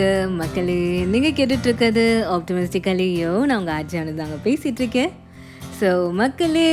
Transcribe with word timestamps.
வணக்க 0.00 0.34
மக்களே 0.34 0.74
நீங்கள் 1.04 1.34
கேட்டுட்ருக்கிறது 1.38 2.04
ஆப்டமிஸ்டிக்கலையோ 2.34 3.32
நான் 3.40 3.58
உங்கள் 3.58 3.76
ஆட்சியானது 3.78 4.14
தாங்க 4.14 4.36
பேசிகிட்ருக்கேன் 4.44 5.10
ஸோ 5.80 5.88
மக்களே 6.12 6.70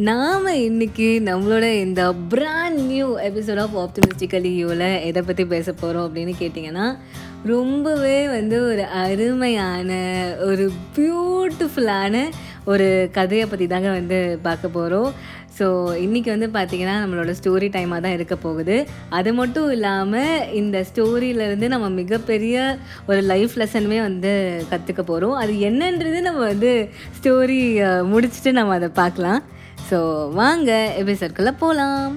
நாம் 0.00 0.46
இன்னைக்கு 0.60 1.08
நம்மளோட 1.24 1.66
இந்த 1.78 2.02
பிராண்ட் 2.28 2.80
நியூ 2.84 3.08
எபிசோட் 3.20 3.60
ஆஃப் 3.60 3.76
ஆப்டமிஸ்டிக்கலியோவில் 3.76 4.86
எதை 5.00 5.22
பற்றி 5.22 5.44
பேச 5.46 5.74
போகிறோம் 5.74 6.06
அப்படின்னு 6.06 6.34
கேட்டிங்கன்னா 6.40 6.86
ரொம்பவே 7.46 8.16
வந்து 8.28 8.56
ஒரு 8.64 8.86
அருமையான 9.02 9.90
ஒரு 10.40 10.66
பியூட்டிஃபுல்லான 10.96 12.24
ஒரு 12.72 12.86
கதையை 13.18 13.44
பற்றி 13.50 13.66
தாங்க 13.72 13.90
வந்து 13.98 14.18
பார்க்க 14.46 14.76
போகிறோம் 14.76 15.10
ஸோ 15.58 15.66
இன்றைக்கி 16.04 16.28
வந்து 16.34 16.48
பார்த்திங்கன்னா 16.56 16.94
நம்மளோட 17.02 17.30
ஸ்டோரி 17.38 17.68
டைமாக 17.74 18.00
தான் 18.04 18.16
இருக்க 18.18 18.34
போகுது. 18.44 18.76
அது 19.18 19.30
மட்டும் 19.40 19.68
இல்லாமல் 19.76 20.46
இந்த 20.60 20.76
ஸ்டோரியிலேருந்து 20.90 21.68
நம்ம 21.74 21.88
மிகப்பெரிய 22.00 22.56
ஒரு 23.10 23.20
லைஃப் 23.32 23.56
லெசனுமே 23.60 24.00
வந்து 24.08 24.32
கற்றுக்க 24.72 25.04
போகிறோம் 25.10 25.36
அது 25.42 25.54
என்னன்றது 25.70 26.20
நம்ம 26.28 26.42
வந்து 26.52 26.72
ஸ்டோரி 27.18 27.60
முடிச்சுட்டு 28.12 28.52
நம்ம 28.60 28.74
அதை 28.80 28.90
பார்க்கலாம். 29.02 29.42
ஸோ 29.90 30.00
வாங்க 30.40 30.72
எபிசோட்குள்ளே 31.02 31.54
போகலாம் 31.62 32.10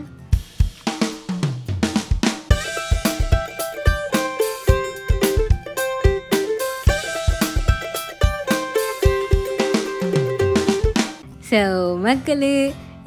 ஸோ 11.54 11.66
மக்களே 12.06 12.56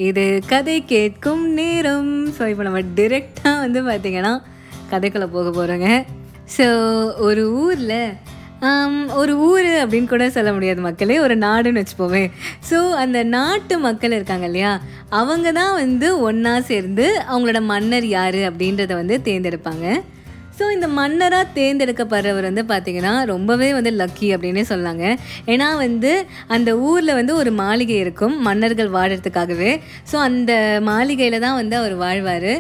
இது 0.09 0.25
கதை 0.51 0.75
கேட்கும் 0.91 1.43
நேரம். 1.59 2.11
ஸோ 2.37 2.43
இப்போ 2.51 2.65
நம்ம 2.67 2.81
டிரெக்டாக 2.99 3.63
வந்து 3.63 3.81
பார்த்திங்கன்னா 3.89 4.33
கதைக்குள்ளே 4.91 5.29
போக 5.37 5.49
போகிறோங்க 5.57 5.89
ஸோ 6.57 6.67
ஒரு 7.29 7.45
ஊரில் 7.63 7.99
ஒரு 9.21 9.33
ஊர் 9.49 9.71
அப்படின்னு 9.81 10.11
கூட 10.13 10.27
சொல்ல 10.37 10.51
முடியாது 10.57 10.81
மக்களே 10.87 11.17
ஒரு 11.25 11.35
நாடுன்னு 11.47 11.83
வச்சுப்போமே. 11.83 12.23
ஸோ 12.71 12.79
அந்த 13.05 13.19
நாட்டு 13.37 13.75
மக்கள் 13.87 14.17
இருக்காங்க 14.19 14.47
இல்லையா 14.51 14.73
அவங்க 15.21 15.51
தான் 15.61 15.75
வந்து 15.83 16.09
ஒன்றா 16.29 16.55
சேர்ந்து 16.71 17.07
அவங்களோட 17.31 17.63
மன்னர் 17.73 18.07
யார் 18.19 18.41
அப்படின்றத 18.51 18.95
வந்து 19.01 19.19
தேர்ந்தெடுப்பாங்க. 19.29 19.87
ஸோ 20.59 20.65
இந்த 20.75 20.87
மன்னராக 20.99 21.53
தேர்ந்தெடுக்கப்படுறவர் 21.59 22.49
வந்து 22.49 22.63
பார்த்திங்கன்னா 22.73 23.13
ரொம்பவே 23.33 23.69
வந்து 23.79 23.91
லக்கி 24.01 24.29
அப்படின்னே 24.35 24.65
சொல்லாங்க. 24.73 25.05
ஏன்னா 25.53 25.69
வந்து 25.85 26.13
அந்த 26.57 26.71
ஊரில் 26.89 27.19
வந்து 27.21 27.33
ஒரு 27.41 27.53
மாளிகை 27.63 27.97
இருக்கும் 28.05 28.35
மன்னர்கள் 28.49 28.91
வாழறதுக்காகவே. 28.97 29.73
ஸோ 30.13 30.17
அந்த 30.29 30.53
மாளிகையில் 30.91 31.45
தான் 31.47 31.59
வந்து 31.61 31.77
அவர் 31.81 31.97
வாழ்வார். 32.05 32.53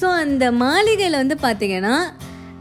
ஸோ 0.00 0.08
அந்த 0.24 0.44
மாளிகையில் 0.64 1.20
வந்து 1.22 1.36
பார்த்திங்கன்னா 1.46 1.94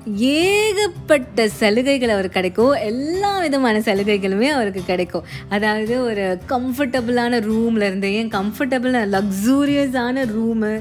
ஏகப்பட்ட 0.07 1.47
சலுகைகள் 1.47 2.13
அவருக்கு 2.15 2.39
கிடைக்கும். 2.39 2.73
எல்லா 2.89 3.39
விதமான 3.39 3.79
சலுகைகளுமே 3.79 4.47
அவருக்கு 4.55 4.81
கிடைக்கும். 4.85 5.27
அதாவது 5.49 6.03
ஒரு 6.03 6.37
கம்ஃபர்டபுளான 6.49 7.41
ரூம்லேருந்து 7.49 8.11
ஏன் 8.19 8.31
கம்ஃபர்டபுளான 8.37 9.05
லக்ஸூரியஸான 9.15 10.25
ரூமு 10.35 10.71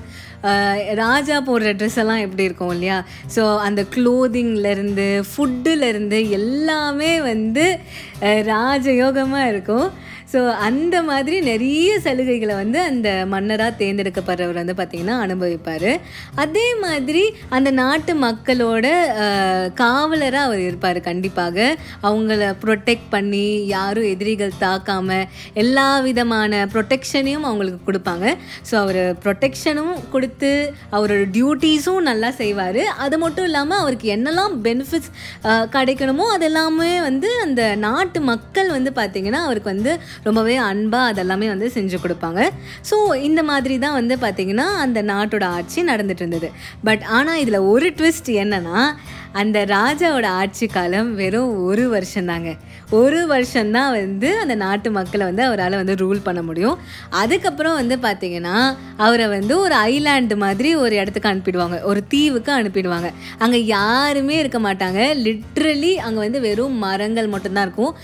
ராஜா 0.95 1.37
போடுற 1.47 1.69
ட்ரெஸ் 1.79 1.99
எல்லாம் 2.03 2.25
எப்படி 2.25 2.43
இருக்கும் 2.43 2.71
இல்லையா? 2.71 3.05
ஸோ 3.37 3.59
அந்த 3.59 3.85
க்ளோதிங்லேருந்து 3.95 5.09
ஃபுட்டுலேருந்து 5.31 6.29
எல்லாமே 6.31 7.21
வந்து 7.21 7.79
ராஜயோகமாக 8.53 9.51
இருக்கும். 9.55 9.89
ஸோ 10.33 10.41
அந்த 10.67 10.97
மாதிரி 11.09 11.37
நிறைய 11.49 11.91
சலுகைகளை 12.07 12.55
வந்து 12.61 12.79
அந்த 12.89 13.09
மன்னராக 13.33 13.73
தேர்ந்தெடுக்கப்படுறவர் 13.81 14.59
வந்து 14.61 14.75
பார்த்திங்கன்னா 14.81 15.15
அனுபவிப்பார். 15.27 15.93
அதே 16.43 16.65
மாதிரி 16.83 17.23
அந்த 17.57 17.71
நாட்டு 17.79 18.13
மக்களோட 18.25 18.87
காவலராக 19.81 20.49
அவர் 20.49 20.61
இருப்பார் 20.67 21.01
கண்டிப்பாக. 21.09 21.69
அவங்கள 22.09 22.51
ப்ரொடெக்ட் 22.65 23.09
பண்ணி 23.15 23.47
யாரும் 23.75 24.09
எதிரிகள் 24.15 24.53
தாக்காமல் 24.65 25.25
எல்லா 25.63 25.87
விதமான 26.09 26.61
ப்ரொடெக்ஷனையும் 26.75 27.47
அவங்களுக்கு 27.51 27.81
கொடுப்பாங்க. 27.89 28.27
ஸோ 28.71 28.77
அவர் 28.83 29.01
ப்ரொடெக்ஷனும் 29.25 29.95
கொடுத்து 30.17 30.53
அவரோட 30.99 31.23
டியூட்டீஸும் 31.39 32.09
நல்லா 32.11 32.33
செய்வார். 32.43 32.83
அது 33.07 33.17
மட்டும் 33.25 33.49
இல்லாமல் 33.51 33.83
அவருக்கு 33.85 34.13
என்னெல்லாம் 34.17 34.55
பெனிஃபிட்ஸ் 34.69 35.11
கிடைக்கணுமோ 35.77 36.29
அதெல்லாமே 36.37 36.93
வந்து 37.09 37.31
அந்த 37.47 37.63
நாட்டு 37.87 38.19
மக்கள் 38.33 38.71
வந்து 38.77 38.93
பார்த்திங்கன்னா 39.03 39.43
அவருக்கு 39.49 39.75
வந்து 39.75 39.95
ரொம்பவே 40.23 40.57
அன்பாக 40.57 41.13
அதெல்லாமே 41.13 41.47
வந்து 41.47 41.69
செஞ்சு 41.75 41.99
கொடுப்பாங்க. 42.05 42.51
ஸோ 42.91 42.97
இந்த 43.29 43.43
மாதிரி 43.43 43.79
தான் 43.79 43.97
வந்து 44.01 44.17
பார்த்திங்கன்னா 44.17 44.67
அந்த 44.85 45.03
நாட்டோட 45.03 45.45
ஆட்சி 45.59 45.83
நடந்துட்டு 45.85 46.25
இருந்தது. 46.25 46.51
பட் 46.85 47.05
ஆனால் 47.19 47.41
இதில் 47.45 47.67
ஒரு 47.73 47.91
ட்விஸ்ட் 47.99 48.31
என்னென்னா 48.45 48.81
அந்த 49.33 49.59
ராஜாவோட 49.65 50.27
ஆட்சி 50.43 50.67
காலம் 50.67 51.15
வெறும் 51.15 51.51
ஒரு 51.65 51.85
வருஷம்தாங்க. 51.95 52.51
ஒரு 52.97 53.21
வருஷம்தான் 53.31 53.91
வந்து 53.97 54.29
அந்த 54.43 54.55
நாட்டு 54.63 54.89
மக்களை 54.97 55.25
வந்து 55.29 55.43
அவரால் 55.47 55.77
வந்து 55.81 55.95
ரூல் 56.03 56.21
பண்ண 56.27 56.41
முடியும். 56.49 56.77
அதுக்கப்புறம் 57.23 57.77
வந்து 57.81 57.97
பார்த்திங்கன்னா 58.05 58.57
அவரை 59.07 59.27
வந்து 59.35 59.55
ஒரு 59.65 59.75
ஐலாண்டு 59.91 60.37
மாதிரி 60.45 60.71
ஒரு 60.85 60.95
இடத்துக்கு 61.01 61.31
அனுப்பிடுவாங்க. 61.33 61.79
ஒரு 61.91 62.03
தீவுக்கு 62.15 62.53
அனுப்பிடுவாங்க. 62.59 63.11
அங்கே 63.45 63.61
யாருமே 63.77 64.37
இருக்க 64.43 64.61
மாட்டாங்க. 64.69 65.01
லிட்ரலி 65.27 65.93
அங்கே 66.07 66.21
வந்து 66.27 66.41
வெறும் 66.49 66.77
மரங்கள் 66.87 67.33
மட்டும்தான் 67.35 67.67
இருக்கும். 67.69 67.95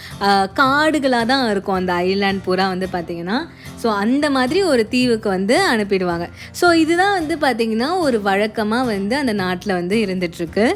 காடுகளாக 0.60 1.26
தான் 1.32 1.50
இருக்கும் 1.54 1.80
அந்த 1.80 1.94
ஐலாண்ட் 2.08 2.44
பூரா 2.48 2.66
வந்து 2.74 2.88
பார்த்திங்கன்னா 2.96 3.38
ஸோ 3.82 3.90
அந்த 4.02 4.26
மாதிரி 4.38 4.60
ஒரு 4.72 4.82
தீவுக்கு 4.94 5.28
வந்து 5.36 5.56
அனுப்பிடுவாங்க. 5.72 6.26
ஸோ 6.60 6.66
இதுதான் 6.82 7.16
வந்து 7.20 7.34
பார்த்திங்கன்னா 7.42 7.88
ஒரு 8.06 8.18
வழக்கமாக 8.28 8.90
வந்து 8.94 9.16
அந்த 9.22 9.32
நாட்டில் 9.44 9.78
வந்து 9.80 9.96
இருந்துகிட்ருக்கு 10.04 10.66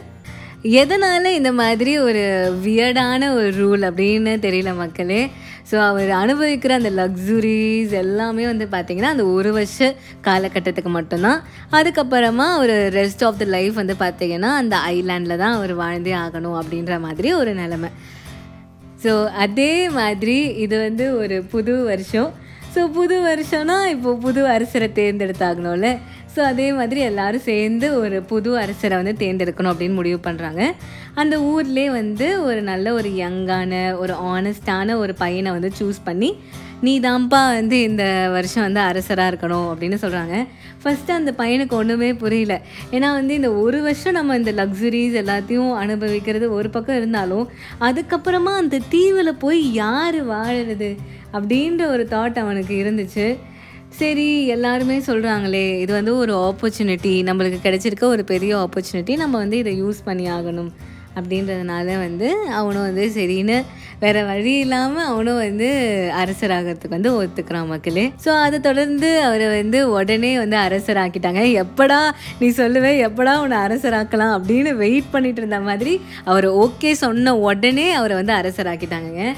எதனால் 0.65 1.25
இந்த 1.25 1.53
மாதிரி 1.53 1.99
ஒரு 1.99 2.23
வியர்டான 2.65 3.35
ஒரு 3.35 3.51
ரூல் 3.51 3.83
அப்படின்னு 3.91 4.33
தெரியல 4.47 4.77
மக்களே. 4.77 5.31
ஸோ 5.71 5.77
அவர் 5.81 6.11
அனுபவிக்கிற 6.11 6.69
அந்த 6.69 6.91
லக்ஸுரிஸ் 6.91 7.93
எல்லாமே 7.93 8.47
வந்து 8.47 8.67
பார்த்திங்கன்னா 8.67 9.03
அந்த 9.03 9.25
ஒரு 9.27 9.53
வருஷ 9.53 9.95
காலகட்டத்துக்கு 10.27 10.89
மட்டும்தான். 10.89 11.43
அதுக்கப்புறமா 11.73 12.59
ஒரு 12.59 12.91
ரெஸ்ட் 12.95 13.25
ஆஃப் 13.25 13.39
த 13.39 13.45
லைஃப் 13.45 13.75
வந்து 13.75 13.95
பார்த்திங்கன்னா 13.99 14.51
அந்த 14.63 14.77
ஐலாண்டில் 14.77 15.37
தான் 15.37 15.53
அவர் 15.53 15.75
வாழ்ந்தே 15.75 16.13
ஆகணும் 16.13 16.59
அப்படின்ற 16.61 17.01
மாதிரி 17.01 17.33
ஒரு 17.33 17.55
நிலமை. 17.55 17.91
ஸோ 19.05 19.25
அதே 19.27 19.89
மாதிரி 19.89 20.37
இது 20.57 20.79
வந்து 20.79 21.17
ஒரு 21.17 21.43
புது 21.43 21.85
வருஷம். 21.85 22.33
ஸோ 22.75 22.93
புது 22.93 23.21
வருஷம்னா 23.21 23.87
இப்போது 23.87 24.19
புது 24.19 24.49
அரசரை 24.49 24.89
தேர்ந்தெடுத்தாகணும்ல. 24.95 25.99
ஸோ 26.37 26.41
அதே 26.41 26.73
மாதிரி 26.73 27.01
எல்லோரும் 27.01 27.41
சேர்ந்து 27.41 28.01
ஒரு 28.01 28.23
புது 28.23 28.59
அரசரை 28.59 28.97
வந்து 29.03 29.15
தேர்ந்தெடுக்கணும் 29.19 29.73
அப்படின்னு 29.73 29.95
முடிவு 29.95 30.21
பண்ணுறாங்க 30.25 30.63
அந்த 31.15 31.37
ஊர்லேயே 31.39 31.91
வந்து 31.91 32.43
ஒரு 32.43 32.63
நல்ல 32.63 32.93
ஒரு 32.93 33.09
யங்கான 33.09 33.97
ஒரு 33.97 34.15
ஆனஸ்டான 34.35 34.97
ஒரு 34.97 35.15
பையனை 35.15 35.51
வந்து 35.51 35.71
சூஸ் 35.81 36.01
பண்ணி 36.05 36.31
நீ 36.81 37.01
தான்ப்பா 37.01 37.41
வந்து 37.55 37.83
இந்த 37.83 38.29
வருஷம் 38.31 38.63
வந்து 38.63 38.81
அரசராக 38.81 39.31
இருக்கணும் 39.31 39.69
அப்படின்னு 39.71 39.97
சொல்கிறாங்க 40.03 40.35
ஃபஸ்ட்டு 40.83 41.11
அந்த 41.11 41.31
பையனுக்கு 41.39 41.75
ஒன்றுமே 41.75 42.15
புரியல. 42.15 42.61
ஏன்னா 42.91 43.09
வந்து 43.13 43.35
இந்த 43.35 43.53
ஒரு 43.53 43.83
வருஷம் 43.83 44.13
நம்ம 44.13 44.37
இந்த 44.37 44.53
லக்ஸுரிஸ் 44.53 45.17
எல்லாத்தையும் 45.23 45.73
அனுபவிக்கிறது 45.75 46.53
ஒரு 46.53 46.71
பக்கம் 46.71 46.97
இருந்தாலும் 46.97 47.49
அதுக்கப்புறமா 47.81 48.53
அந்த 48.55 48.81
தீவில் 48.89 49.41
போய் 49.41 49.73
யார் 49.73 50.29
வாழறது 50.31 50.97
அப்படின்ற 51.33 51.87
ஒரு 51.87 52.07
தாட் 52.11 52.39
அவனுக்கு 52.39 52.75
இருந்துச்சு. 52.85 53.37
சரி 53.97 54.47
எல்லாருமே 54.47 54.97
சொல்கிறாங்களே 55.07 55.79
இது 55.81 55.93
வந்து 55.93 56.17
ஒரு 56.17 56.33
ஆப்பர்ச்சுனிட்டி 56.49 57.13
நம்மளுக்கு 57.29 57.59
கிடைச்சிருக்க 57.65 58.05
ஒரு 58.05 58.25
பெரிய 58.25 58.53
ஆப்பர்ச்சுனிட்டி 58.57 59.17
நம்ம 59.17 59.35
வந்து 59.39 59.59
இதை 59.59 59.73
யூஸ் 59.83 60.01
பண்ணி 60.05 60.27
ஆகணும். 60.29 60.71
அப்படின்றதுனால 61.19 61.87
வந்து 61.99 62.29
அவனும் 62.59 62.85
வந்து 62.89 63.05
சரின்னு 63.15 63.57
வேறு 64.03 64.21
வழி 64.29 64.53
இல்லாமல் 64.65 65.09
அவனும் 65.13 65.37
வந்து 65.37 65.69
அரசராகிறதுக்கு 66.21 66.97
வந்து 66.97 67.13
ஒத்துக்கிறான் 67.21 67.71
மக்களே. 67.73 68.05
ஸோ 68.25 68.31
அதை 68.45 68.61
தொடர்ந்து 68.61 69.09
அவரை 69.23 69.47
வந்து 69.61 69.79
உடனே 69.91 70.33
வந்து 70.39 70.57
அரசராக்கிட்டாங்க. 70.67 71.43
எப்படா 71.65 72.01
நீ 72.41 72.49
சொல்லுவே 72.63 72.93
எப்படா 73.09 73.35
உன்னை 73.45 73.59
அரசராக்கலாம் 73.67 74.35
அப்படின்னு 74.39 74.73
வெயிட் 74.85 75.13
பண்ணிட்டு 75.13 75.43
இருந்த 75.43 75.61
மாதிரி 75.61 76.01
அவர் 76.25 76.49
ஓகே 76.65 76.93
சொன்ன 77.05 77.37
உடனே 77.49 77.93
அவரை 77.93 78.17
வந்து 78.17 78.35
அரசராக்கிட்டாங்க 78.41 79.35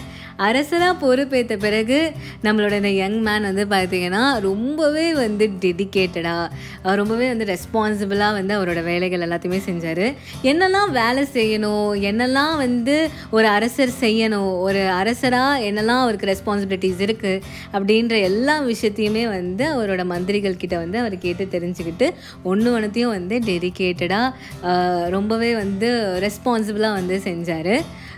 அரசராக 0.46 0.94
பொறுப்பேற்ற 1.02 1.54
பிறகு 1.64 1.98
நம்மளோட 2.44 2.74
இந்த 2.80 2.92
யங் 3.00 3.18
மேன் 3.26 3.46
வந்து 3.48 3.64
பார்த்திங்கன்னா 3.72 4.22
ரொம்பவே 4.48 5.06
வந்து 5.22 5.46
டெடிக்கேட்டடாக 5.64 6.94
ரொம்பவே 7.00 7.26
வந்து 7.32 7.46
ரெஸ்பான்சிபிளாக 7.52 8.36
வந்து 8.38 8.52
அவரோட 8.58 8.80
வேலைகள் 8.90 9.24
எல்லாத்தையுமே 9.26 9.60
செஞ்சார். 9.68 10.04
என்னெல்லாம் 10.50 10.90
வேலை 11.00 11.24
செய்யணும் 11.36 11.90
என்னெல்லாம் 12.10 12.54
வந்து 12.64 12.96
ஒரு 13.36 13.48
அரசர் 13.56 13.94
செய்யணும் 14.04 14.50
ஒரு 14.66 14.82
அரசராக 15.00 15.66
என்னெல்லாம் 15.68 16.02
அவருக்கு 16.04 16.30
ரெஸ்பான்சிபிலிட்டிஸ் 16.32 17.04
இருக்குது 17.06 17.42
அப்படின்ற 17.74 18.14
எல்லா 18.30 18.56
விஷயத்தையுமே 18.72 19.24
வந்து 19.36 19.66
அவரோட 19.74 20.04
மந்திரிகள் 20.14 20.60
கிட்ட 20.62 20.76
வந்து 20.84 20.98
அவர் 21.02 21.16
கேட்டு 21.26 21.46
தெரிஞ்சுக்கிட்டு 21.56 22.08
ஒன்று 22.50 22.68
ஒன்றுத்தையும் 22.76 23.14
வந்து 23.18 23.36
டெடிக்கேட்டடாக 23.48 24.68
ரொம்பவே 25.16 25.50
வந்து 25.62 25.90
ரெஸ்பான்சிபிளாக 26.26 26.98
வந்து 27.00 27.16
செஞ்சார். 27.28 27.74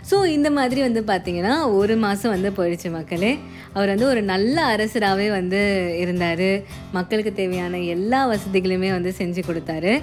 ஸோ 0.09 0.15
இந்த 0.35 0.49
மாதிரி 0.57 0.81
வந்து 0.85 1.01
பார்த்திங்கன்னா 1.11 1.53
ஒரு 1.79 1.95
மாதம் 2.05 2.33
வந்து 2.35 2.49
போயிடுச்சு 2.57 2.89
மக்களே. 2.95 3.31
அவர் 3.75 3.91
வந்து 3.93 4.07
ஒரு 4.13 4.21
நல்ல 4.31 4.55
அரசராகவே 4.73 5.27
வந்து 5.39 5.61
இருந்தார். 6.01 6.49
மக்களுக்கு 6.97 7.33
தேவையான 7.33 7.79
எல்லா 7.95 8.19
வசதிகளுமே 8.33 8.89
வந்து 8.97 9.13
செஞ்சு 9.19 9.43
கொடுத்தாரு. 9.49 9.93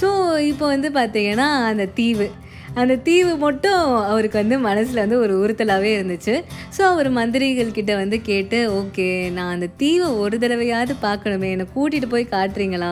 ஸோ 0.00 0.08
இப்போ 0.50 0.66
வந்து 0.74 0.88
பார்த்திங்கன்னா 0.98 1.48
அந்த 1.70 1.86
தீவு. 2.00 2.26
அந்த 2.80 2.94
தீவு 3.06 3.32
மட்டும் 3.44 3.82
அவருக்கு 4.12 4.36
வந்து 4.40 4.56
மனசில் 4.66 5.02
வந்து 5.02 5.18
ஒரு 5.24 5.34
உறுத்தலாகவே 5.42 5.90
இருந்துச்சு. 5.98 6.34
ஸோ 6.76 6.82
அவர் 6.92 7.08
மந்திரிகள் 7.18 7.76
கிட்ட 7.78 7.92
வந்து 8.00 8.16
கேட்டு 8.30 8.58
ஓகே 8.80 9.06
நான் 9.36 9.54
அந்த 9.56 9.68
தீவை 9.82 10.08
ஒரு 10.24 10.38
தடவையாவது 10.42 10.96
பார்க்கணுமே. 11.06 11.50
என்னை 11.54 11.66
கூட்டிகிட்டு 11.76 12.10
போய் 12.14 12.34
காட்டுறீங்களா? 12.34 12.90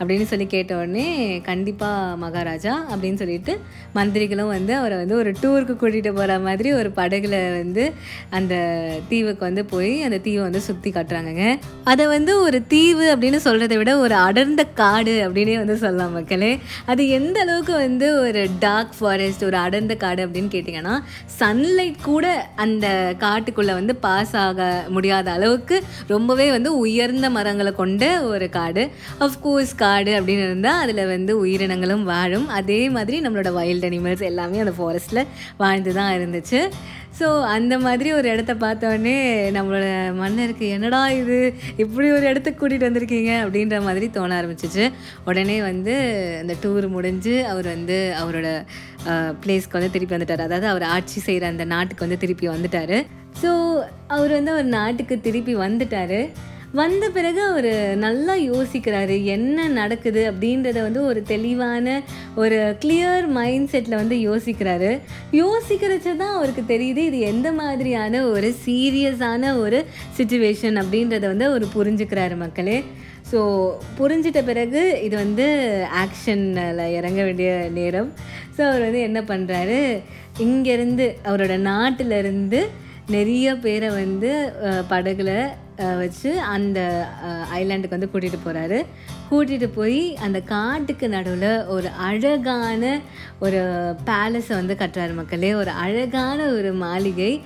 அப்படின்னு 0.00 0.24
சொல்லி 0.24 0.46
கேட்ட 0.46 0.76
உடனே 0.76 1.40
கண்டிப்பாக 1.40 2.16
மகாராஜா 2.16 2.72
அப்படின்னு 2.94 3.14
சொல்லிட்டு 3.14 3.60
மந்திரிகளும் 3.94 4.52
வந்து 4.56 4.74
அவரை 4.76 4.96
வந்து 4.96 5.16
ஒரு 5.16 5.30
டூருக்கு 5.42 5.74
கூட்டிகிட்டு 5.74 6.12
போகிற 6.12 6.38
மாதிரி 6.38 6.72
ஒரு 6.72 6.92
படகுல 6.96 7.36
வந்து 7.58 7.92
அந்த 8.30 8.54
தீவுக்கு 9.08 9.44
வந்து 9.44 9.64
போய் 9.64 10.02
அந்த 10.02 10.18
தீவை 10.18 10.42
வந்து 10.42 10.60
சுற்றி 10.60 10.90
காட்டுறாங்கங்க. 10.90 11.58
அதை 11.84 12.06
வந்து 12.06 12.40
ஒரு 12.40 12.66
தீவு 12.66 13.16
அப்படின்னு 13.16 13.38
சொல்கிறத 13.44 13.76
விட 13.76 13.98
ஒரு 13.98 14.14
அடர்ந்த 14.14 14.64
காடு 14.64 15.14
அப்படின்னே 15.28 15.56
வந்து 15.56 15.76
சொல்லலாம் 15.76 16.12
மக்களே. 16.12 16.58
அது 16.86 17.08
எந்த 17.08 17.40
அளவுக்கு 17.40 17.72
வந்து 17.72 18.20
ஒரு 18.20 18.46
டார்க் 18.58 18.94
ஃபாரஸ்ட் 18.98 19.44
ஒரு 19.44 19.56
அடர்ந்த 19.56 19.94
காடு 19.94 20.26
அப்படின்னு 20.26 20.52
கேட்டிங்கன்னா 20.56 20.96
சன்லைட் 21.38 22.02
கூட 22.02 22.46
அந்த 22.56 23.14
காட்டுக்குள்ளே 23.20 23.72
வந்து 23.80 23.96
பாஸ் 23.96 24.36
ஆக 24.36 24.84
முடியாத 24.88 25.30
அளவுக்கு 25.30 25.82
ரொம்பவே 26.06 26.50
வந்து 26.50 26.78
உயர்ந்த 26.78 27.30
மரங்களை 27.30 27.72
கொண்ட 27.72 28.22
ஒரு 28.22 28.48
காடு. 28.50 28.90
அஃப்கோர்ஸ் 29.20 29.82
காடு 29.84 30.12
அப்படின்னு 30.18 30.48
இருந்தால் 30.48 30.82
அதில் 30.84 31.10
வந்து 31.14 31.32
உயிரினங்களும் 31.44 32.04
வாழும். 32.12 32.48
அதே 32.58 32.82
மாதிரி 32.96 33.16
நம்மளோட 33.26 33.52
வைல்ட் 33.60 33.88
அனிமல்ஸ் 33.90 34.28
எல்லாமே 34.32 34.62
அந்த 34.66 34.74
ஃபாரஸ்ட்டில் 34.80 35.28
வாழ்ந்து 35.62 35.94
தான் 36.00 36.12
இருந்துச்சு. 36.18 36.60
ஸோ 37.18 37.26
அந்த 37.56 37.74
மாதிரி 37.84 38.08
ஒரு 38.18 38.26
இடத்த 38.34 38.52
பார்த்தோடனே 38.62 39.18
நம்மளோட 39.56 39.88
மன்னருக்கு 40.20 40.66
என்னடா 40.76 41.00
இது? 41.18 41.36
இப்படி 41.82 42.06
ஒரு 42.16 42.24
இடத்துக்கு 42.30 42.60
கூட்டிகிட்டு 42.60 42.88
வந்திருக்கீங்க? 42.88 43.32
அப்படின்ற 43.44 43.76
மாதிரி 43.88 44.06
தோண 44.16 44.30
ஆரம்பிச்சிச்சு. 44.40 44.84
உடனே 45.28 45.58
வந்து 45.68 45.94
அந்த 46.40 46.54
டூர் 46.62 46.86
முடிஞ்சு 46.96 47.34
அவர் 47.52 47.68
வந்து 47.74 47.98
அவரோட 48.22 48.48
பிளேஸ்க்கு 49.44 49.78
வந்து 49.78 49.94
திருப்பி 49.96 50.16
வந்துட்டார். 50.16 50.46
அதாவது 50.48 50.68
அவர் 50.72 50.86
ஆட்சி 50.96 51.20
செய்கிற 51.28 51.46
அந்த 51.54 51.66
நாட்டுக்கு 51.74 52.06
வந்து 52.06 52.22
திருப்பி 52.24 52.48
வந்துட்டார். 52.54 52.96
ஸோ 53.42 53.52
அவர் 54.16 54.34
வந்து 54.38 54.52
அவர் 54.56 54.68
நாட்டுக்கு 54.78 55.16
திருப்பி 55.28 55.54
வந்துட்டார். 55.66 56.18
வந்த 56.78 57.04
பிறகு 57.16 57.40
அவர் 57.48 57.72
நல்லா 58.04 58.34
யோசிக்கிறாரு 58.50 59.16
என்ன 59.34 59.66
நடக்குது 59.76 60.22
அப்படின்றத 60.30 60.78
வந்து 60.86 61.00
ஒரு 61.10 61.20
தெளிவான 61.32 61.96
ஒரு 62.42 62.58
கிளியர் 62.82 63.26
மைண்ட் 63.36 63.70
செட்டில் 63.72 64.00
வந்து 64.00 64.16
யோசிக்கிறாரு. 64.28 64.90
யோசிக்கிறச்ச 65.42 66.08
தான் 66.22 66.34
அவருக்கு 66.38 66.62
தெரியுது 66.72 67.02
இது 67.10 67.18
எந்த 67.32 67.48
மாதிரியான 67.60 68.22
ஒரு 68.34 68.50
சீரியஸான 68.64 69.52
ஒரு 69.64 69.80
சுச்சுவேஷன் 70.18 70.78
அப்படின்றத 70.82 71.24
வந்து 71.32 71.48
அவர் 71.50 71.66
புரிஞ்சுக்கிறாரு 71.76 72.36
மக்களே. 72.44 72.78
ஸோ 73.30 73.40
புரிஞ்சிட்ட 73.98 74.40
பிறகு 74.50 74.80
இது 75.06 75.14
வந்து 75.24 75.46
ஆக்ஷனில் 76.04 76.86
இறங்க 76.98 77.20
வேண்டிய 77.28 77.50
நேரம். 77.78 78.10
ஸோ 78.56 78.60
அவர் 78.70 78.86
வந்து 78.86 79.02
என்ன 79.08 79.20
பண்ணுறாரு 79.32 79.80
இங்கேருந்து 80.46 81.06
அவரோட 81.28 81.54
நாட்டிலேருந்து 81.70 82.62
நிறைய 83.14 83.46
பேரை 83.64 83.88
வந்து 84.02 84.30
படகுல 84.92 85.30
வச்சு 85.76 86.40
அந்த 86.40 87.06
ஐலாண்டுக்கு 87.54 87.88
வந்து 87.88 88.10
கூட்டிகிட்டு 88.14 88.38
போகிறாரு 88.46 88.84
கூட்டிகிட்டு 89.30 89.70
போய் 89.74 90.16
அந்த 90.16 90.40
காட்டுக்கு 90.40 91.08
நடுவில் 91.08 91.66
ஒரு 91.66 91.88
அழகான 91.88 93.00
ஒரு 93.38 93.60
பேலஸை 94.06 94.54
வந்து 94.54 94.76
கட்டுறாரு 94.78 95.14
மக்களே. 95.14 95.54
ஒரு 95.54 95.70
அழகான 95.70 96.46
ஒரு 96.46 96.72
மாளிகை. 96.72 97.42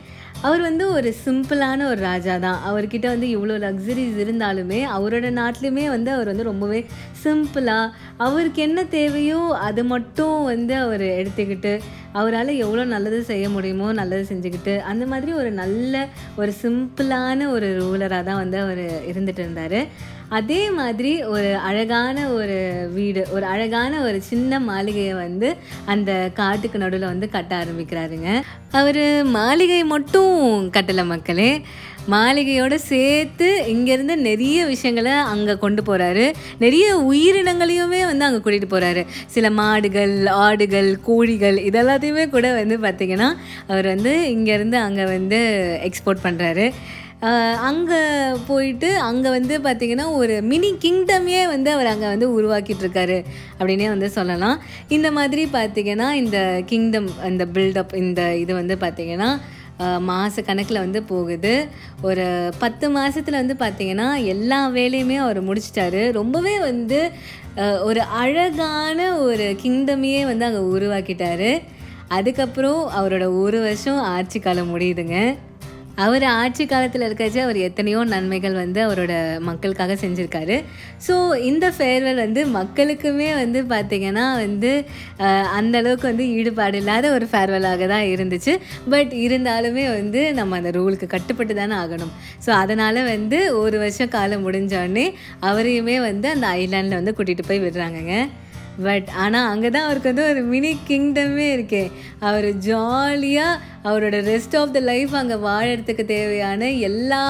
அவர் 0.46 0.61
வந்து 0.61 0.85
ஒரு 0.93 1.14
சிம்பிளான 1.25 1.81
ஒரு 1.90 2.00
ராஜா 2.00 2.35
தான். 2.37 2.58
அவர்கிட்ட 2.69 3.06
வந்து 3.14 3.29
இவ்வளோ 3.37 3.55
லக்ஸரிஸ் 3.64 4.19
இருந்தாலுமே 4.25 4.81
அவரோட 4.96 5.29
நாட்டிலையுமே 5.38 5.85
வந்து 5.88 6.11
அவர் 6.12 6.26
வந்து 6.26 6.43
ரொம்பவே 6.43 6.81
சிம்பிளாக 7.25 7.94
அவருக்கு 8.26 8.61
என்ன 8.62 8.85
தேவையோ 8.85 9.40
அது 9.69 9.85
மட்டும் 9.85 10.44
வந்து 10.44 10.75
அவர் 10.76 11.06
எடுத்துக்கிட்டு 11.20 11.73
அவரால் 12.12 12.52
எவ்வளோ 12.64 12.85
நல்லது 12.85 13.19
செய்ய 13.23 13.49
முடியுமோ 13.49 13.88
நல்லது 13.93 14.25
செஞ்சுக்கிட்டு 14.31 14.79
அந்த 14.93 15.06
மாதிரி 15.06 15.32
ஒரு 15.32 15.50
நல்ல 15.62 16.06
ஒரு 16.37 16.52
சிம்பிளான 16.62 17.49
ஒரு 17.56 17.70
ரூலராக 17.81 18.23
தான் 18.23 18.40
வந்து 18.43 18.58
அவர் 18.61 18.85
இருந்துகிட்டு 19.11 19.44
இருந்தார். 19.46 19.81
அதே 20.28 20.70
மாதிரி 20.70 21.22
ஒரு 21.25 21.50
அழகான 21.56 22.28
ஒரு 22.28 22.56
வீடு 22.94 23.26
ஒரு 23.30 23.46
அழகான 23.46 24.00
ஒரு 24.02 24.22
சின்ன 24.22 24.60
மாளிகையை 24.60 25.14
வந்து 25.14 25.56
அந்த 25.86 26.30
காட்டுக்கு 26.34 26.78
நடுவில் 26.78 27.06
வந்து 27.06 27.28
கட்ட 27.28 27.52
ஆரம்பிக்கிறாருங்க. 27.56 28.42
அவர் 28.70 29.25
மாளிகை 29.25 29.84
மட்டும் 29.84 30.34
கட்டலை 30.70 31.06
மக்களே. 31.06 31.64
மாளிகையோடு 32.08 32.75
சேர்த்து 32.75 33.64
இங்கேருந்து 33.69 34.16
நிறைய 34.16 34.66
விஷயங்களை 34.66 35.12
அங்கே 35.12 35.54
கொண்டு 35.54 35.82
போகிறாரு 35.82 36.32
நிறைய 36.58 36.96
உயிரினங்களையுமே 36.96 38.00
வந்து 38.06 38.25
அங்கே 38.25 38.38
கூட்டிகிட்டு 38.38 38.70
போகிறாரு 38.70 39.06
சில 39.26 39.50
மாடுகள் 39.50 40.26
ஆடுகள் 40.26 40.96
கோழிகள் 41.02 41.58
இதெல்லாத்தையுமே 41.58 42.28
கூட 42.28 42.52
வந்து 42.52 42.78
பார்த்திங்கன்னா 42.78 43.28
அவர் 43.66 43.86
வந்து 43.86 44.14
இங்கேருந்து 44.30 44.75
அங்கே 44.75 45.04
வந்து 45.04 45.40
எக்ஸ்போர்ட் 45.82 46.25
பண்ணுறாரு 46.25 46.72
அங்கே 47.68 48.00
போயிட்டு 48.48 48.88
அங்கே 49.06 49.28
வந்து 49.36 49.54
பார்த்திங்கன்னா 49.58 50.04
ஒரு 50.18 50.34
மினி 50.50 50.68
கிங்டமே 50.84 51.40
வந்து 51.52 51.70
அவர் 51.76 51.88
அங்கே 51.92 52.08
வந்து 52.12 52.26
உருவாக்கிட்டுருக்காரு 52.38 53.16
அப்படின்னே 53.58 53.88
வந்து 53.94 54.08
சொல்லலாம். 54.16 54.58
இந்த 54.96 55.08
மாதிரி 55.16 55.44
பார்த்திங்கன்னா 55.56 56.08
இந்த 56.22 56.38
கிங்டம் 56.66 57.08
இந்த 57.30 57.46
பில்டப் 57.54 57.94
இந்த 58.02 58.22
இது 58.42 58.54
வந்து 58.60 58.76
பார்த்திங்கன்னா 58.84 59.30
மாத 60.10 60.42
கணக்கில் 60.42 60.84
வந்து 60.84 61.00
போகுது. 61.10 61.52
ஒரு 62.08 62.24
பத்து 62.62 62.86
மாதத்தில் 62.90 63.40
வந்து 63.40 63.56
பார்த்திங்கன்னா 63.64 64.08
எல்லா 64.34 64.60
வேலையுமே 64.78 65.16
அவர் 65.24 65.40
முடிச்சிட்டாரு. 65.48 66.02
ரொம்பவே 66.20 66.54
வந்து 66.68 67.00
ஒரு 67.88 68.00
அழகான 68.22 68.98
ஒரு 69.26 69.46
கிங்டமையே 69.62 70.22
வந்து 70.30 70.46
அங்கே 70.48 70.62
உருவாக்கிட்டாரு. 70.76 71.50
அதுக்கப்புறம் 72.16 72.82
அவரோட 72.98 73.24
ஒரு 73.42 73.60
வருஷம் 73.66 74.00
ஆட்சி 74.16 74.38
காலம் 74.40 74.72
முடியுதுங்க. 74.74 75.18
அவர் 76.04 76.24
ஆட்சி 76.40 76.64
காலத்தில் 76.72 77.04
இருக்கச்சு 77.06 77.40
அவர் 77.44 77.58
எத்தனையோ 77.68 78.00
நன்மைகள் 78.12 78.56
வந்து 78.62 78.80
அவரோட 78.86 79.12
மக்களுக்காக 79.48 79.96
செஞ்சுருக்காரு. 80.02 80.56
ஸோ 81.06 81.14
இந்த 81.50 81.66
ஃபேர்வெல் 81.76 82.20
வந்து 82.24 82.42
மக்களுக்குமே 82.58 83.28
வந்து 83.42 83.62
பார்த்திங்கன்னா 83.74 84.26
வந்து 84.44 84.72
அந்தளவுக்கு 85.58 85.58
அந்த 85.58 85.74
அளவுக்கு 85.82 86.06
வந்து 86.10 86.26
ஈடுபாடு 86.38 86.76
இல்லாத 86.82 87.06
ஒரு 87.16 87.28
ஃபேர்வெலாக 87.32 87.86
தான் 87.94 88.06
இருந்துச்சு. 88.14 88.52
பட் 88.94 89.12
இருந்தாலுமே 89.26 89.84
வந்து 89.98 90.20
நம்ம 90.40 90.56
அந்த 90.60 90.72
ரூலுக்கு 90.78 91.08
கட்டுப்பட்டு 91.14 91.54
தானே 91.60 91.76
ஆகணும். 91.84 92.12
ஸோ 92.44 92.50
அதனால் 92.62 93.00
வந்து 93.14 93.40
ஒரு 93.62 93.78
வருஷம் 93.84 94.14
காலம் 94.16 94.44
முடிஞ்சோடனே 94.48 95.06
அவரையுமே 95.50 95.96
வந்து 96.10 96.28
அந்த 96.34 96.46
ஐலாண்டில் 96.60 97.00
வந்து 97.00 97.16
கூட்டிகிட்டு 97.18 97.48
போய் 97.50 97.64
விடுறாங்கங்க. 97.64 98.16
பட் 98.86 99.08
ஆனால் 99.22 99.48
அங்கே 99.52 99.70
தான் 99.70 99.86
அவருக்கு 99.86 100.10
வந்து 100.12 100.28
ஒரு 100.30 100.42
மினி 100.52 100.70
கிங்டமே 100.88 101.47
இருக்கே. 101.56 101.85
அவர் 102.28 102.49
ஜாலியாக 102.68 103.61
அவரோட 103.88 104.16
ரெஸ்ட் 104.28 104.54
ஆஃப் 104.61 104.73
த 104.75 104.78
லைஃப் 104.88 105.12
அங்கே 105.20 105.37
வாழறதுக்கு 105.47 106.04
தேவையான 106.14 106.70
எல்லா 106.88 107.23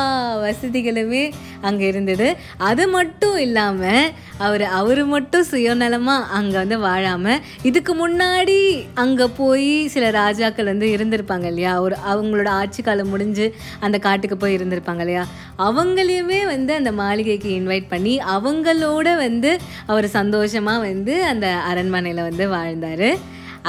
வசதிகளுமே 0.44 1.24
அங்கே 1.68 1.84
இருந்தது. 1.92 2.28
அது 2.68 2.84
மட்டும் 2.88 3.36
இல்லாமல் 3.38 4.08
அவர் 4.46 4.64
அவர் 4.78 5.02
மட்டும் 5.04 5.46
சுயநலமாக 5.50 6.28
அங்கே 6.38 6.56
வந்து 6.62 6.76
வாழாமல் 6.78 7.42
இதுக்கு 7.68 7.92
முன்னாடி 7.94 8.58
அங்கே 9.04 9.26
போய் 9.40 9.70
சில 9.94 10.04
ராஜாக்கள் 10.20 10.70
வந்து 10.72 10.88
இருந்திருப்பாங்க 10.96 11.46
இல்லையா? 11.52 11.72
ஒரு 11.80 11.96
அவங்களோட 12.12 12.50
ஆட்சி 12.60 12.82
காலம் 12.82 13.12
முடிஞ்சு 13.14 13.46
அந்த 13.80 13.96
காட்டுக்கு 14.06 14.36
போய் 14.36 14.56
இருந்திருப்பாங்க 14.58 15.04
இல்லையா? 15.06 15.24
அவங்களையுமே 15.68 16.40
வந்து 16.54 16.72
அந்த 16.74 16.92
மாளிகைக்கு 17.02 17.50
இன்வைட் 17.60 17.88
பண்ணி 17.94 18.14
அவங்களோட 18.36 19.08
வந்து 19.24 19.52
அவர் 19.86 20.08
சந்தோஷமாக 20.18 20.84
வந்து 20.88 21.14
அந்த 21.24 21.37
அந்த 21.38 21.50
அரண்மனையில் 21.70 22.26
வந்து 22.28 22.46
வாழ்ந்தார். 22.54 23.10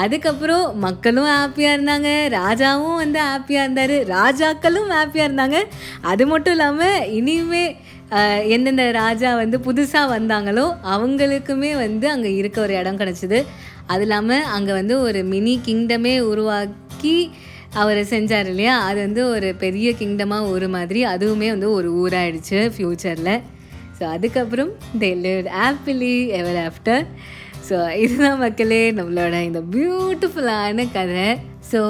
அதுக்கப்புறம் 0.02 0.66
மக்களும் 0.84 1.30
ஹாப்பியாக 1.36 1.76
இருந்தாங்க 1.76 2.10
ராஜாவும் 2.40 3.00
வந்து 3.02 3.20
ஹாப்பியாக 3.30 3.66
இருந்தார் 3.66 3.94
ராஜாக்களும் 4.18 4.92
ஹாப்பியாக 4.96 5.28
இருந்தாங்க. 5.30 5.58
அது 6.12 6.24
மட்டும் 6.32 6.56
இல்லாமல் 6.56 7.06
இனிமே 7.18 7.64
எந்தெந்த 8.56 8.84
ராஜா 9.00 9.32
வந்து 9.42 9.58
புதுசாக 9.66 10.14
வந்தாங்களோ 10.14 10.64
அவங்களுக்குமே 10.94 11.72
வந்து 11.84 12.06
அங்கே 12.14 12.30
இருக்க 12.40 12.58
ஒரு 12.66 12.74
இடம் 12.82 13.00
கிடச்சிது. 13.02 13.40
அது 13.94 14.06
இல்லாமல் 14.08 14.48
அங்கே 14.56 14.74
வந்து 14.80 14.96
ஒரு 15.08 15.20
மினி 15.34 15.54
கிங்டமே 15.68 16.16
உருவாக்கி 16.32 17.16
அவர் 17.82 18.02
செஞ்சார் 18.14 18.50
இல்லையா? 18.54 18.76
அது 18.90 19.00
வந்து 19.08 19.24
ஒரு 19.36 19.50
பெரிய 19.64 19.90
கிங்டமாக 20.02 20.52
ஒரு 20.56 20.70
மாதிரி 20.76 21.02
அதுவுமே 21.14 21.50
வந்து 21.56 21.70
ஒரு 21.80 21.92
ஊராகிடுச்சு 22.04 22.62
ஃப்யூச்சரில் 22.76 23.36
ஸோ 24.00 24.06
அதுக்கப்புறம் 24.16 24.72
they 25.02 25.12
live 25.26 25.48
happily 25.68 26.16
ever 26.40 26.60
after 26.68 27.06
so 27.70 27.80
இதுதான் 28.04 28.40
மக்களே 28.46 28.84
நம்மளோட 29.00 29.36
இந்த 29.50 29.62
பியூட்டிஃபுல்லான 29.74 30.86
கதை. 30.98 31.28
ஸோ 31.72 31.82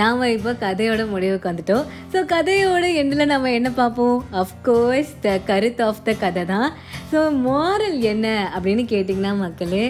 நாம் 0.00 0.22
இப்போ 0.34 0.50
கதையோட 0.64 1.02
முடிவுக்கு 1.12 1.50
வந்துட்டோம். 1.50 1.84
ஸோ 2.12 2.18
கதையோட 2.32 2.84
எண்டில் 3.00 3.30
நம்ம 3.32 3.52
என்ன 3.58 3.68
பார்ப்போம்? 3.78 4.18
அஃப்கோர்ஸ் 4.42 5.12
த 5.24 5.36
கருத்து 5.50 5.82
ஆஃப் 5.86 6.02
த 6.08 6.14
கதை 6.24 6.42
தான். 6.52 6.68
ஸோ 7.12 7.20
மாரல் 7.46 7.98
என்ன 8.12 8.26
அப்படின்னு 8.56 8.84
கேட்டிங்கன்னா 8.92 9.32
மக்களே 9.44 9.86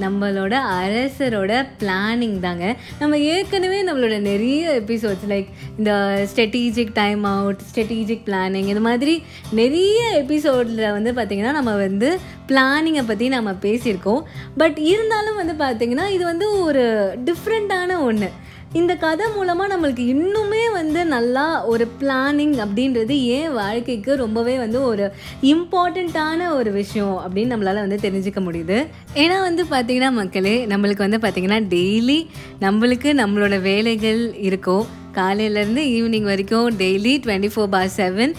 நம்மளோட 0.00 0.54
அரசரோட 0.82 1.66
பிளானிங் 1.78 2.38
தாங்க. 2.38 2.76
நம்ம 2.98 3.18
ஏற்கனவே 3.18 3.84
நம்மளோட 3.84 4.18
நிறைய 4.18 4.82
எபிசோட்ஸ் 4.86 5.26
லைக் 5.28 5.48
இந்த 5.78 5.92
strategic 6.34 6.90
time 6.92 7.24
out 7.24 7.60
strategic 7.74 8.22
planning 8.26 8.66
இது 8.66 8.80
மாதிரி 8.80 9.22
நிறைய 9.52 10.10
எபிசோடில் 10.16 10.90
வந்து 10.90 11.12
பார்த்திங்கன்னா 11.12 11.52
நம்ம 11.52 11.74
வந்து 11.74 12.18
பிளானிங்கை 12.48 13.02
பற்றி 13.06 13.28
நம்ம 13.28 13.52
பேசியிருக்கோம். 13.52 14.22
பட் 14.56 14.78
இருந்தாலும் 14.78 15.36
வந்து 15.36 15.52
பார்த்திங்கன்னா 15.64 16.10
இது 16.10 16.24
வந்து 16.24 16.60
ஒரு 16.60 17.18
டிஃப்ரெண்ட்டான 17.24 18.00
ஒன்று 18.00 18.30
இந்த 18.78 18.96
கதை 18.96 19.24
மூலமாக 19.36 19.76
நம்மளுக்கு 19.76 20.02
இன்னுமே 20.12 20.72
வந்து 20.72 21.04
நல்லா 21.04 21.46
ஒரு 21.64 21.84
பிளானிங் 22.00 22.54
அப்படின்றது 22.64 23.14
ஏன் 23.36 23.52
வாழ்க்கைக்கு 23.52 24.14
ரொம்பவே 24.14 24.58
வந்து 24.58 24.82
ஒரு 24.82 25.12
இம்பார்ட்டண்ட்டான 25.42 26.50
ஒரு 26.54 26.72
விஷயம் 26.72 27.16
அப்படின்னு 27.24 27.52
நம்மளால் 27.54 27.82
வந்து 27.86 27.98
தெரிஞ்சுக்க 28.02 28.42
முடியுது. 28.46 28.78
ஏன்னா 29.14 29.40
வந்து 29.40 29.64
பார்த்திங்கன்னா 29.64 30.12
மக்களே 30.12 30.66
நம்மளுக்கு 30.66 31.06
வந்து 31.06 31.18
பார்த்திங்கன்னா 31.18 31.60
டெய்லி 31.74 32.18
நம்மளுக்கு 32.60 33.12
நம்மளோட 33.22 33.62
வேலைகள் 33.62 34.34
இருக்கும் 34.34 34.86
காலையிலேருந்து 35.14 35.82
ஈவினிங் 35.96 36.28
வரைக்கும் 36.30 36.66
daily 36.80 37.12
twenty 37.24 37.50
four 37.54 37.70
by 37.74 37.92
seven 37.96 38.32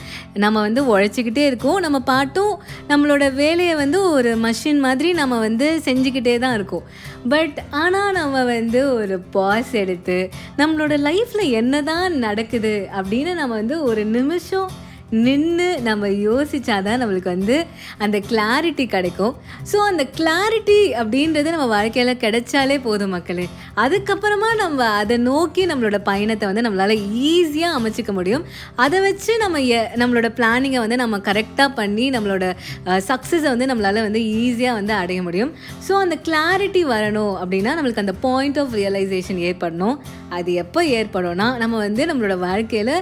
நம்ம 0.44 0.62
வந்து 0.68 0.82
உழைச்சிக்கிட்டே 0.92 1.46
இருக்கோம். 1.52 1.80
நம்ம 1.86 2.00
பாட்டும் 2.12 2.54
நம்மளோட 2.90 3.26
வேலையை 3.34 3.76
வந்து 3.76 4.02
ஒரு 4.10 4.34
மஷின் 4.46 4.82
மாதிரி 4.86 5.12
நம்ம 5.22 5.40
வந்து 5.48 5.68
செஞ்சுக்கிட்டே 5.86 6.36
தான் 6.46 6.56
இருக்கோம். 6.60 6.86
பட் 7.34 7.58
ஆனால் 7.82 8.14
நம்ம 8.20 8.44
வந்து 8.44 8.82
ஒரு 8.94 9.18
பாஸ் 9.36 9.74
எடுத்து 9.84 10.20
நம்மளோட 10.58 10.94
லைஃப்பில் 11.08 11.52
என்ன 11.62 11.82
தான் 11.92 12.18
நடக்குது 12.28 12.74
அப்படின்னு 13.00 13.34
நம்ம 13.42 13.54
வந்து 13.56 13.78
ஒரு 13.84 14.04
நிமிஷம் 14.18 14.70
நின்று 15.12 15.82
நம்ம 15.82 16.08
யோசிச்சாதான் 16.08 17.00
நம்மளுக்கு 17.02 17.24
வந்து 17.24 17.66
அந்த 17.98 18.20
கிளாரிட்டி 18.20 18.88
கிடைக்கும். 18.88 19.36
ஸோ 19.72 19.76
அந்த 19.76 20.08
கிளாரிட்டி 20.18 20.90
அப்படின்றது 21.02 21.50
நம்ம 21.50 21.66
வாழ்க்கையில் 21.66 22.16
கிடைச்சாலே 22.16 22.82
போதும் 22.82 23.10
மக்களே. 23.10 23.50
அதுக்கப்புறமா 23.76 24.56
நம்ம 24.58 24.86
அதை 24.86 25.18
நோக்கி 25.18 25.66
நம்மளோட 25.66 25.98
பயணத்தை 25.98 26.54
வந்து 26.54 26.70
நம்மளால் 26.70 27.02
ஈஸியாக 27.14 27.78
அமைச்சிக்க 27.80 28.12
முடியும். 28.12 28.46
அதை 28.76 29.00
வச்சு 29.00 29.38
நம்ம 29.38 29.62
எ- 29.62 29.90
நம்மளோட 29.96 30.30
பிளானிங்கை 30.36 30.78
வந்து 30.78 30.96
நம்ம 30.96 31.18
கரெக்டாக 31.18 31.76
பண்ணி 31.76 32.10
நம்மளோட 32.10 32.56
சக்ஸஸை 32.86 33.42
வந்து 33.42 33.66
நம்மளால் 33.66 34.02
வந்து 34.02 34.20
ஈஸியாக 34.20 34.74
வந்து 34.74 34.94
அடைய 34.94 35.22
முடியும். 35.22 35.54
ஸோ 35.90 35.92
அந்த 35.92 36.18
கிளாரிட்டி 36.24 36.86
வரணும் 36.86 37.36
அப்படின்னா 37.44 37.70
நம்மளுக்கு 37.82 37.98
அந்த 37.98 38.14
பாயிண்ட் 38.14 38.60
ஆஃப் 38.60 38.74
ரியலைசேஷன் 38.74 39.40
ஏற்படணும். 39.50 39.98
அது 40.30 40.54
எப்போ 40.54 40.84
ஏற்படும்னா 40.84 41.58
நம்ம 41.58 41.78
வந்து 41.78 42.06
நம்மளோட 42.06 42.38
வாழ்க்கையில் 42.38 43.02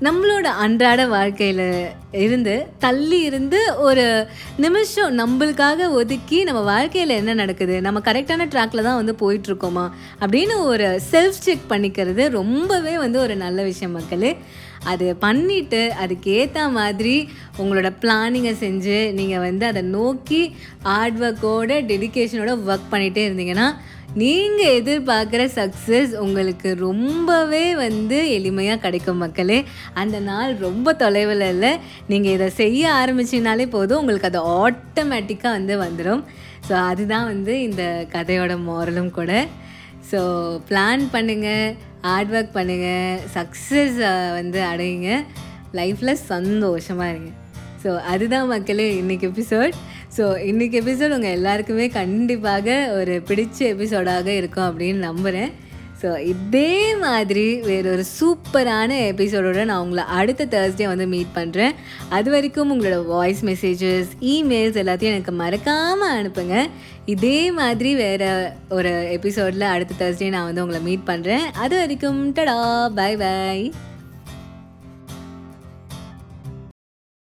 நம்மளோட 0.00 0.46
அன்றாட 0.62 1.06
வாழ்க்கையில் 1.06 1.86
இருந்து 2.12 2.66
தள்ளி 2.78 3.20
இருந்து 3.20 3.74
ஒரு 3.78 4.26
நிமிஷம் 4.56 5.18
நம்மளுக்காக 5.18 5.90
ஒதுக்கி 5.90 6.44
நம்ம 6.44 6.60
வாழ்க்கையில் 6.60 7.10
என்ன 7.10 7.34
நடக்குது? 7.34 7.80
நம்ம 7.80 8.00
கரெக்டான 8.04 8.46
ட்ராக்ல 8.46 8.82
தான் 8.82 9.04
வந்து 9.04 9.14
போயிட்டுருக்கோமா? 9.20 9.90
அப்படின்னு 10.20 10.56
ஒரு 10.62 11.00
செல்ஃப் 11.10 11.38
செக் 11.40 11.68
பண்ணிக்கிறது 11.68 12.28
ரொம்பவே 12.28 12.98
வந்து 12.98 13.20
ஒரு 13.20 13.36
நல்ல 13.36 13.62
விஷயம் 13.62 13.92
மக்களே. 13.92 14.36
அது 14.84 15.16
பண்ணிவிட்டு 15.20 15.80
அதுக்கேற்ற 16.06 16.70
மாதிரி 16.70 17.28
உங்களோட 17.58 17.88
பிளானிங்கை 18.00 18.54
செஞ்சு 18.60 19.12
நீங்கள் 19.12 19.38
வந்து 19.38 19.66
அதை 19.66 19.82
நோக்கி 19.82 20.56
ஹார்ட் 20.82 21.22
ஒர்க்கோட 21.22 21.72
டெடிகேஷனோட 21.90 22.52
ஒர்க் 22.68 22.92
பண்ணிகிட்டே 22.92 23.24
இருந்தீங்கன்னா 23.30 23.68
நீங்கள் 24.18 24.72
எதிர்பார்க்குற 24.78 25.42
சக்ஸஸ் 25.56 26.12
உங்களுக்கு 26.22 26.68
ரொம்பவே 26.78 27.74
வந்து 27.82 28.16
எளிமையாக 28.36 28.82
கிடைக்கும் 28.84 29.20
மக்களே. 29.24 29.58
அந்த 29.94 30.16
நாள் 30.20 30.52
ரொம்ப 30.64 30.94
தொலைவில் 31.02 31.44
இல்லை. 31.50 31.70
நீங்கள் 32.08 32.34
இதை 32.36 32.48
செய்ய 32.62 32.88
ஆரம்பிச்சினாலே 33.00 33.66
போதும் 33.74 34.00
உங்களுக்கு 34.00 34.30
அது 34.30 34.40
ஆட்டோமேட்டிக்காக 34.64 35.56
வந்து 35.58 35.76
வந்துடும் 35.84 36.22
ஸோ 36.68 36.74
அதுதான் 36.90 37.28
வந்து 37.32 37.54
இந்த 37.68 37.84
கதையோட 38.14 38.56
மாரலும் 38.68 39.12
கூட. 39.18 39.46
ஸோ 40.10 40.20
பிளான் 40.70 41.04
பண்ணுங்கள் 41.14 41.76
ஹார்ட் 42.08 42.34
ஒர்க் 42.36 42.56
பண்ணுங்கள் 42.58 43.20
சக்ஸஸ் 43.36 44.00
வந்து 44.38 44.60
அடையுங்க. 44.72 45.10
லைஃப்பில் 45.80 46.22
சந்தோஷமாக 46.32 47.12
இருங்க. 47.12 47.30
ஸோ 47.82 47.90
அதுதான் 48.12 48.48
மக்களே 48.54 48.86
இன்றைக்கி 49.02 49.26
எபிசோட் 49.32 49.74
ஸோ 50.16 50.24
இன்றைக்கி 50.44 50.76
எபிசோட் 50.80 51.14
உங்கள் 51.14 51.30
எல்லாருக்குமே 51.30 51.88
கண்டிப்பாக 51.88 52.90
ஒரு 52.92 53.22
பிடிச்ச 53.28 53.58
எபிசோடாக 53.58 54.26
இருக்கும் 54.26 54.64
அப்படின்னு 54.64 54.94
நம்புகிறேன் 54.94 55.52
ஸோ 56.02 56.18
இதே 56.18 56.96
மாதிரி 56.96 57.54
வேற 57.60 57.90
ஒரு 57.90 58.04
சூப்பரான 58.20 59.12
எபிசோடோடு 59.12 59.64
நான் 59.64 59.78
உங்களை 59.78 60.04
அடுத்த 60.04 60.46
தேர்ஸ்டே 60.46 60.86
வந்து 60.86 61.06
மீட் 61.06 61.26
பண்ணுறேன் 61.34 61.74
அது 62.08 62.30
வரைக்கும் 62.30 62.72
உங்களோட 62.72 63.04
வாய்ஸ் 63.04 63.44
மெசேஜஸ் 63.44 64.06
இமெயில்ஸ் 64.20 64.80
எல்லாத்தையும் 64.82 65.12
எனக்கு 65.12 65.32
மறக்காமல் 65.32 66.22
அனுப்புங்க. 66.22 66.66
இதே 67.04 67.52
மாதிரி 67.52 67.94
வேறு 67.94 68.50
ஒரு 68.68 69.08
எபிசோடில் 69.12 69.60
அடுத்த 69.60 69.94
தேர்ஸ்டே 69.98 70.28
நான் 70.28 70.44
வந்து 70.44 70.60
உங்களை 70.60 70.82
மீட் 70.82 71.06
பண்ணுறேன் 71.06 71.46
அது 71.52 71.76
வரைக்கும் 71.78 72.34
டடா 72.34 72.58
பை 72.94 73.16
பை 73.16 73.72